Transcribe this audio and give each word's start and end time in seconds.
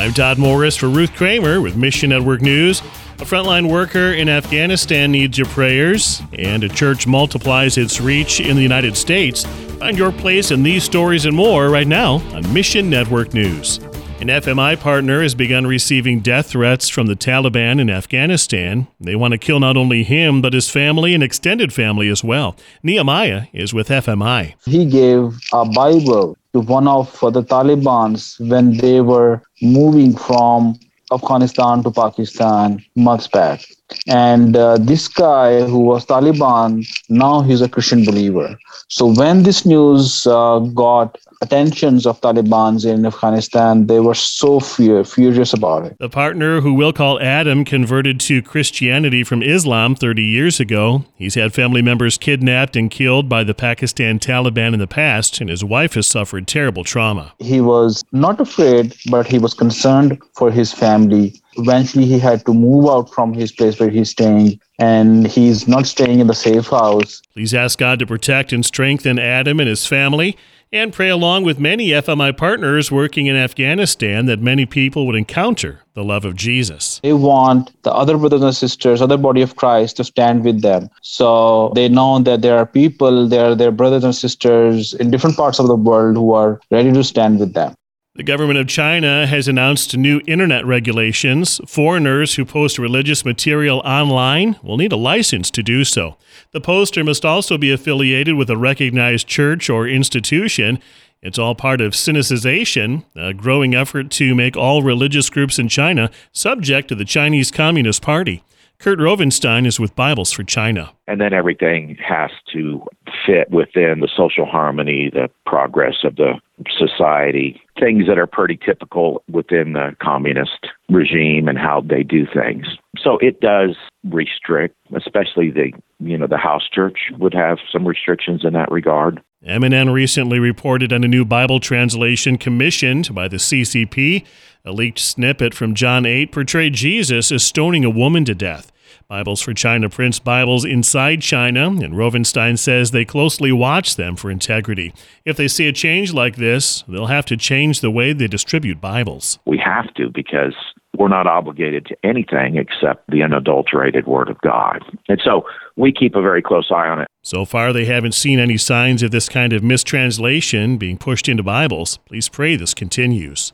I'm 0.00 0.14
Todd 0.14 0.38
Morris 0.38 0.76
for 0.76 0.88
Ruth 0.88 1.14
Kramer 1.14 1.60
with 1.60 1.76
Mission 1.76 2.08
Network 2.08 2.40
News. 2.40 2.80
A 3.18 3.24
frontline 3.26 3.70
worker 3.70 4.14
in 4.14 4.30
Afghanistan 4.30 5.12
needs 5.12 5.36
your 5.36 5.46
prayers, 5.48 6.22
and 6.32 6.64
a 6.64 6.70
church 6.70 7.06
multiplies 7.06 7.76
its 7.76 8.00
reach 8.00 8.40
in 8.40 8.56
the 8.56 8.62
United 8.62 8.96
States. 8.96 9.44
Find 9.78 9.98
your 9.98 10.10
place 10.10 10.52
in 10.52 10.62
these 10.62 10.84
stories 10.84 11.26
and 11.26 11.36
more 11.36 11.68
right 11.68 11.86
now 11.86 12.14
on 12.32 12.50
Mission 12.54 12.88
Network 12.88 13.34
News. 13.34 13.78
An 14.20 14.28
FMI 14.28 14.78
partner 14.78 15.22
has 15.22 15.34
begun 15.34 15.66
receiving 15.66 16.20
death 16.20 16.48
threats 16.48 16.90
from 16.90 17.06
the 17.06 17.16
Taliban 17.16 17.80
in 17.80 17.88
Afghanistan. 17.88 18.86
They 19.00 19.16
want 19.16 19.32
to 19.32 19.38
kill 19.38 19.60
not 19.60 19.78
only 19.78 20.02
him, 20.02 20.42
but 20.42 20.52
his 20.52 20.68
family 20.68 21.14
and 21.14 21.22
extended 21.22 21.72
family 21.72 22.06
as 22.10 22.22
well. 22.22 22.54
Nehemiah 22.82 23.46
is 23.54 23.72
with 23.72 23.88
FMI. 23.88 24.56
He 24.66 24.84
gave 24.84 25.32
a 25.54 25.64
Bible 25.64 26.36
to 26.52 26.60
one 26.60 26.86
of 26.86 27.10
the 27.20 27.42
Taliban's 27.42 28.36
when 28.40 28.76
they 28.76 29.00
were 29.00 29.40
moving 29.62 30.14
from 30.14 30.78
Afghanistan 31.10 31.82
to 31.82 31.90
Pakistan 31.90 32.84
months 32.96 33.26
back. 33.26 33.64
And 34.06 34.54
uh, 34.54 34.76
this 34.76 35.08
guy 35.08 35.62
who 35.66 35.78
was 35.78 36.04
Taliban, 36.04 36.86
now 37.08 37.40
he's 37.40 37.62
a 37.62 37.70
Christian 37.70 38.04
believer. 38.04 38.58
So 38.88 39.14
when 39.14 39.44
this 39.44 39.64
news 39.64 40.26
uh, 40.26 40.58
got 40.74 41.16
attentions 41.40 42.06
of 42.06 42.20
Taliban's 42.20 42.84
in 42.84 43.06
Afghanistan, 43.06 43.86
they 43.86 44.00
were 44.00 44.14
so 44.14 44.60
fear, 44.60 45.04
furious 45.04 45.52
about 45.52 45.86
it. 45.86 45.96
The 45.98 46.10
partner, 46.10 46.60
who 46.60 46.74
we'll 46.74 46.92
call 46.92 47.20
Adam, 47.20 47.64
converted 47.64 48.20
to 48.20 48.42
Christianity 48.42 49.24
from 49.24 49.42
Islam 49.42 49.94
30 49.94 50.22
years 50.22 50.60
ago. 50.60 51.04
He's 51.16 51.34
had 51.34 51.54
family 51.54 51.82
members 51.82 52.18
kidnapped 52.18 52.76
and 52.76 52.90
killed 52.90 53.28
by 53.28 53.44
the 53.44 53.54
Pakistan 53.54 54.18
Taliban 54.18 54.74
in 54.74 54.78
the 54.78 54.86
past, 54.86 55.40
and 55.40 55.48
his 55.48 55.64
wife 55.64 55.94
has 55.94 56.06
suffered 56.06 56.46
terrible 56.46 56.84
trauma. 56.84 57.32
He 57.38 57.60
was 57.60 58.04
not 58.12 58.40
afraid, 58.40 58.94
but 59.10 59.26
he 59.26 59.38
was 59.38 59.54
concerned 59.54 60.20
for 60.34 60.50
his 60.50 60.72
family. 60.72 61.40
Eventually, 61.56 62.04
he 62.04 62.18
had 62.18 62.44
to 62.46 62.54
move 62.54 62.88
out 62.88 63.12
from 63.12 63.32
his 63.32 63.50
place 63.50 63.80
where 63.80 63.90
he's 63.90 64.10
staying, 64.10 64.60
and 64.78 65.26
he's 65.26 65.66
not 65.66 65.86
staying 65.86 66.20
in 66.20 66.26
the 66.26 66.34
safe 66.34 66.68
house. 66.68 67.22
Please 67.32 67.54
ask 67.54 67.78
God 67.78 67.98
to 67.98 68.06
protect 68.06 68.52
and 68.52 68.64
strengthen 68.64 69.18
Adam 69.18 69.58
and 69.58 69.68
his 69.68 69.86
family 69.86 70.36
and 70.72 70.92
pray 70.92 71.08
along 71.08 71.44
with 71.44 71.58
many 71.58 71.88
FMI 71.88 72.36
partners 72.36 72.92
working 72.92 73.26
in 73.26 73.36
Afghanistan 73.36 74.26
that 74.26 74.40
many 74.40 74.66
people 74.66 75.06
would 75.06 75.16
encounter 75.16 75.80
the 75.94 76.04
love 76.04 76.24
of 76.24 76.36
Jesus. 76.36 77.00
They 77.02 77.12
want 77.12 77.70
the 77.82 77.92
other 77.92 78.16
brothers 78.16 78.42
and 78.42 78.54
sisters, 78.54 79.02
other 79.02 79.16
body 79.16 79.42
of 79.42 79.56
Christ 79.56 79.96
to 79.96 80.04
stand 80.04 80.44
with 80.44 80.62
them. 80.62 80.88
So 81.02 81.72
they 81.74 81.88
know 81.88 82.20
that 82.20 82.42
there 82.42 82.56
are 82.56 82.66
people, 82.66 83.26
there 83.26 83.50
are 83.50 83.54
their 83.54 83.72
brothers 83.72 84.04
and 84.04 84.14
sisters 84.14 84.94
in 84.94 85.10
different 85.10 85.36
parts 85.36 85.58
of 85.58 85.66
the 85.66 85.76
world 85.76 86.16
who 86.16 86.32
are 86.32 86.60
ready 86.70 86.92
to 86.92 87.02
stand 87.02 87.40
with 87.40 87.54
them. 87.54 87.74
The 88.16 88.24
government 88.24 88.58
of 88.58 88.66
China 88.66 89.24
has 89.28 89.46
announced 89.46 89.96
new 89.96 90.20
internet 90.26 90.66
regulations. 90.66 91.60
Foreigners 91.64 92.34
who 92.34 92.44
post 92.44 92.76
religious 92.76 93.24
material 93.24 93.78
online 93.84 94.56
will 94.64 94.76
need 94.76 94.90
a 94.90 94.96
license 94.96 95.48
to 95.52 95.62
do 95.62 95.84
so. 95.84 96.16
The 96.50 96.60
poster 96.60 97.04
must 97.04 97.24
also 97.24 97.56
be 97.56 97.70
affiliated 97.70 98.34
with 98.34 98.50
a 98.50 98.56
recognized 98.56 99.28
church 99.28 99.70
or 99.70 99.86
institution. 99.86 100.80
It's 101.22 101.38
all 101.38 101.54
part 101.54 101.80
of 101.80 101.92
Sinicization, 101.92 103.04
a 103.14 103.32
growing 103.32 103.76
effort 103.76 104.10
to 104.12 104.34
make 104.34 104.56
all 104.56 104.82
religious 104.82 105.30
groups 105.30 105.60
in 105.60 105.68
China 105.68 106.10
subject 106.32 106.88
to 106.88 106.96
the 106.96 107.04
Chinese 107.04 107.52
Communist 107.52 108.02
Party. 108.02 108.42
Kurt 108.80 108.98
Rovenstein 108.98 109.66
is 109.66 109.78
with 109.78 109.94
Bibles 109.94 110.32
for 110.32 110.42
China. 110.42 110.92
And 111.06 111.20
then 111.20 111.34
everything 111.34 111.96
has 112.02 112.30
to 112.54 112.82
fit 113.26 113.50
within 113.50 114.00
the 114.00 114.08
social 114.16 114.46
harmony, 114.46 115.10
the 115.12 115.28
progress 115.44 115.96
of 116.02 116.16
the 116.16 116.40
society, 116.78 117.60
things 117.80 118.06
that 118.06 118.18
are 118.18 118.26
pretty 118.26 118.58
typical 118.64 119.22
within 119.30 119.72
the 119.72 119.96
communist 120.02 120.66
regime 120.88 121.48
and 121.48 121.58
how 121.58 121.80
they 121.80 122.02
do 122.02 122.26
things. 122.26 122.66
So 123.02 123.18
it 123.20 123.40
does 123.40 123.76
restrict, 124.04 124.76
especially 124.94 125.50
the 125.50 125.72
you 125.98 126.16
know 126.16 126.26
the 126.26 126.36
house 126.36 126.68
church 126.72 126.98
would 127.18 127.34
have 127.34 127.58
some 127.72 127.86
restrictions 127.86 128.42
in 128.44 128.52
that 128.52 128.70
regard. 128.70 129.20
MNN 129.46 129.92
recently 129.92 130.38
reported 130.38 130.92
on 130.92 131.02
a 131.02 131.08
new 131.08 131.24
Bible 131.24 131.60
translation 131.60 132.36
commissioned 132.36 133.14
by 133.14 133.26
the 133.26 133.38
CCP. 133.38 134.26
A 134.66 134.72
leaked 134.72 134.98
snippet 134.98 135.54
from 135.54 135.74
John 135.74 136.04
8 136.04 136.30
portrayed 136.30 136.74
Jesus 136.74 137.32
as 137.32 137.42
stoning 137.42 137.82
a 137.82 137.90
woman 137.90 138.26
to 138.26 138.34
death. 138.34 138.70
Bibles 139.10 139.40
for 139.40 139.52
China 139.52 139.90
prints 139.90 140.20
Bibles 140.20 140.64
inside 140.64 141.20
China, 141.20 141.66
and 141.66 141.94
Rovenstein 141.94 142.56
says 142.56 142.92
they 142.92 143.04
closely 143.04 143.50
watch 143.50 143.96
them 143.96 144.14
for 144.14 144.30
integrity. 144.30 144.94
If 145.24 145.36
they 145.36 145.48
see 145.48 145.66
a 145.66 145.72
change 145.72 146.12
like 146.12 146.36
this, 146.36 146.84
they'll 146.86 147.06
have 147.06 147.26
to 147.26 147.36
change 147.36 147.80
the 147.80 147.90
way 147.90 148.12
they 148.12 148.28
distribute 148.28 148.80
Bibles. 148.80 149.40
We 149.46 149.58
have 149.58 149.92
to 149.94 150.10
because 150.10 150.54
we're 150.96 151.08
not 151.08 151.26
obligated 151.26 151.86
to 151.86 151.96
anything 152.04 152.56
except 152.56 153.10
the 153.10 153.24
unadulterated 153.24 154.06
Word 154.06 154.28
of 154.28 154.40
God. 154.42 154.84
And 155.08 155.20
so 155.24 155.42
we 155.74 155.90
keep 155.90 156.14
a 156.14 156.22
very 156.22 156.40
close 156.40 156.70
eye 156.70 156.86
on 156.86 157.00
it. 157.00 157.08
So 157.24 157.44
far, 157.44 157.72
they 157.72 157.86
haven't 157.86 158.14
seen 158.14 158.38
any 158.38 158.58
signs 158.58 159.02
of 159.02 159.10
this 159.10 159.28
kind 159.28 159.52
of 159.52 159.64
mistranslation 159.64 160.78
being 160.78 160.98
pushed 160.98 161.28
into 161.28 161.42
Bibles. 161.42 161.98
Please 162.06 162.28
pray 162.28 162.54
this 162.54 162.74
continues. 162.74 163.52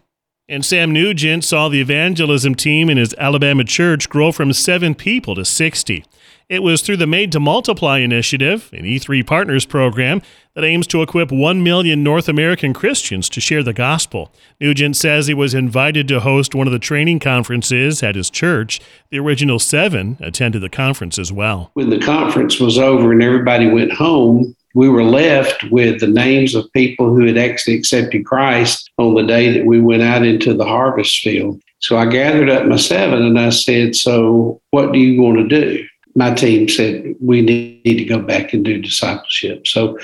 And 0.48 0.64
Sam 0.64 0.92
Nugent 0.92 1.42
saw 1.42 1.68
the 1.68 1.80
evangelism 1.80 2.54
team 2.54 2.88
in 2.88 2.98
his 2.98 3.12
Alabama 3.18 3.64
church 3.64 4.08
grow 4.08 4.30
from 4.30 4.52
seven 4.52 4.94
people 4.94 5.34
to 5.34 5.44
60. 5.44 6.04
It 6.48 6.62
was 6.62 6.82
through 6.82 6.98
the 6.98 7.06
Made 7.08 7.32
to 7.32 7.40
Multiply 7.40 7.98
initiative, 7.98 8.70
an 8.72 8.84
E3 8.84 9.26
Partners 9.26 9.66
program 9.66 10.22
that 10.54 10.62
aims 10.62 10.86
to 10.86 11.02
equip 11.02 11.32
1 11.32 11.64
million 11.64 12.04
North 12.04 12.28
American 12.28 12.72
Christians 12.72 13.28
to 13.30 13.40
share 13.40 13.64
the 13.64 13.72
gospel. 13.72 14.32
Nugent 14.60 14.96
says 14.96 15.26
he 15.26 15.34
was 15.34 15.52
invited 15.52 16.06
to 16.06 16.20
host 16.20 16.54
one 16.54 16.68
of 16.68 16.72
the 16.72 16.78
training 16.78 17.18
conferences 17.18 18.00
at 18.04 18.14
his 18.14 18.30
church. 18.30 18.80
The 19.10 19.18
original 19.18 19.58
seven 19.58 20.16
attended 20.20 20.62
the 20.62 20.68
conference 20.68 21.18
as 21.18 21.32
well. 21.32 21.72
When 21.74 21.90
the 21.90 21.98
conference 21.98 22.60
was 22.60 22.78
over 22.78 23.10
and 23.10 23.20
everybody 23.20 23.68
went 23.68 23.92
home, 23.92 24.54
we 24.76 24.90
were 24.90 25.04
left 25.04 25.64
with 25.70 26.00
the 26.00 26.06
names 26.06 26.54
of 26.54 26.70
people 26.74 27.06
who 27.14 27.24
had 27.24 27.38
actually 27.38 27.74
accepted 27.74 28.26
Christ 28.26 28.90
on 28.98 29.14
the 29.14 29.22
day 29.22 29.50
that 29.50 29.64
we 29.64 29.80
went 29.80 30.02
out 30.02 30.22
into 30.22 30.52
the 30.52 30.66
harvest 30.66 31.20
field. 31.20 31.62
So 31.78 31.96
I 31.96 32.04
gathered 32.04 32.50
up 32.50 32.66
my 32.66 32.76
seven 32.76 33.22
and 33.22 33.40
I 33.40 33.48
said, 33.48 33.96
So 33.96 34.60
what 34.72 34.92
do 34.92 34.98
you 34.98 35.22
want 35.22 35.38
to 35.38 35.48
do? 35.48 35.82
My 36.14 36.34
team 36.34 36.68
said, 36.68 37.14
We 37.20 37.40
need 37.40 37.96
to 37.96 38.04
go 38.04 38.18
back 38.18 38.52
and 38.52 38.66
do 38.66 38.76
discipleship. 38.82 39.66
So 39.66 39.98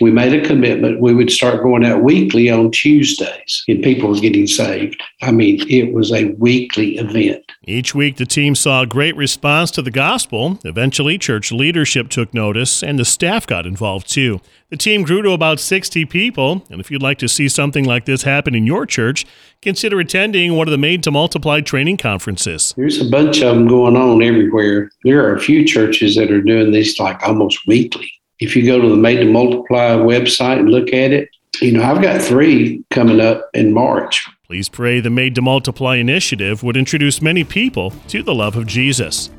we 0.00 0.10
made 0.10 0.32
a 0.32 0.46
commitment. 0.46 1.00
We 1.00 1.14
would 1.14 1.30
start 1.30 1.62
going 1.62 1.84
out 1.84 2.02
weekly 2.02 2.50
on 2.50 2.70
Tuesdays, 2.70 3.64
and 3.66 3.82
people 3.82 4.10
were 4.10 4.20
getting 4.20 4.46
saved. 4.46 5.02
I 5.22 5.32
mean, 5.32 5.60
it 5.68 5.92
was 5.92 6.12
a 6.12 6.26
weekly 6.38 6.98
event. 6.98 7.44
Each 7.64 7.94
week, 7.94 8.16
the 8.16 8.26
team 8.26 8.54
saw 8.54 8.82
a 8.82 8.86
great 8.86 9.16
response 9.16 9.70
to 9.72 9.82
the 9.82 9.90
gospel. 9.90 10.58
Eventually, 10.64 11.18
church 11.18 11.50
leadership 11.50 12.08
took 12.08 12.32
notice, 12.32 12.82
and 12.82 12.98
the 12.98 13.04
staff 13.04 13.46
got 13.46 13.66
involved 13.66 14.08
too. 14.08 14.40
The 14.70 14.76
team 14.76 15.02
grew 15.02 15.22
to 15.22 15.32
about 15.32 15.60
60 15.60 16.04
people, 16.04 16.64
and 16.70 16.80
if 16.80 16.90
you'd 16.90 17.02
like 17.02 17.18
to 17.18 17.28
see 17.28 17.48
something 17.48 17.84
like 17.84 18.04
this 18.04 18.22
happen 18.22 18.54
in 18.54 18.66
your 18.66 18.86
church, 18.86 19.26
consider 19.62 19.98
attending 19.98 20.54
one 20.54 20.68
of 20.68 20.72
the 20.72 20.78
Made 20.78 21.02
to 21.04 21.10
Multiply 21.10 21.62
training 21.62 21.96
conferences. 21.96 22.74
There's 22.76 23.00
a 23.00 23.10
bunch 23.10 23.40
of 23.42 23.54
them 23.54 23.66
going 23.66 23.96
on 23.96 24.22
everywhere. 24.22 24.90
There 25.04 25.24
are 25.24 25.34
a 25.34 25.40
few 25.40 25.64
churches 25.64 26.16
that 26.16 26.30
are 26.30 26.42
doing 26.42 26.70
these 26.70 26.98
like 27.00 27.22
almost 27.22 27.66
weekly 27.66 28.10
if 28.40 28.54
you 28.54 28.64
go 28.64 28.80
to 28.80 28.88
the 28.88 28.96
Made 28.96 29.16
to 29.16 29.30
Multiply 29.30 29.90
website 29.96 30.60
and 30.60 30.70
look 30.70 30.88
at 30.88 31.12
it, 31.12 31.30
you 31.60 31.72
know, 31.72 31.82
I've 31.82 32.02
got 32.02 32.22
three 32.22 32.84
coming 32.90 33.20
up 33.20 33.50
in 33.54 33.72
March. 33.72 34.26
Please 34.46 34.68
pray 34.68 35.00
the 35.00 35.10
Made 35.10 35.34
to 35.34 35.42
Multiply 35.42 35.96
initiative 35.96 36.62
would 36.62 36.76
introduce 36.76 37.20
many 37.20 37.44
people 37.44 37.90
to 38.08 38.22
the 38.22 38.34
love 38.34 38.56
of 38.56 38.66
Jesus. 38.66 39.30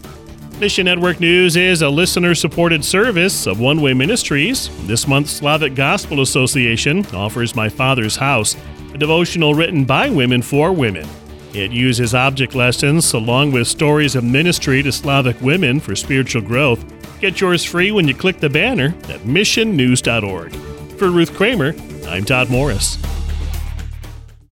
Mission 0.60 0.86
Network 0.86 1.22
News 1.22 1.56
is 1.56 1.82
a 1.82 1.90
listener 1.90 2.36
supported 2.36 2.84
service 2.84 3.48
of 3.48 3.62
One 3.62 3.82
Way 3.82 3.94
Ministries. 3.94 4.70
This 4.86 5.08
month's 5.08 5.32
Slavic 5.32 5.74
Gospel 5.74 6.22
Association 6.22 7.06
offers 7.14 7.56
My 7.56 7.70
Father's 7.70 8.18
House, 8.18 8.58
a 8.94 8.98
devotional 8.98 9.54
written 9.54 9.86
by 9.86 10.10
women 10.10 10.42
for 10.42 10.74
women. 10.74 11.08
It 11.54 11.72
uses 11.72 12.14
object 12.14 12.54
lessons 12.54 13.14
along 13.14 13.54
with 13.54 13.68
stories 13.68 14.16
of 14.16 14.26
ministry 14.26 14.84
to 14.84 14.92
Slavic 14.92 15.40
women 15.42 15.80
for 15.80 15.96
spiritual 15.96 16.42
growth 16.42 16.84
Get 17.20 17.42
yours 17.42 17.66
free 17.66 17.92
when 17.92 18.08
you 18.08 18.14
click 18.14 18.40
the 18.40 18.50
banner 18.50 18.96
at 19.10 19.22
missionnews.org. 19.22 20.54
For 20.98 21.10
Ruth 21.10 21.34
Kramer, 21.36 21.76
I'm 22.08 22.24
Todd 22.24 22.50
Morris. 22.50 22.98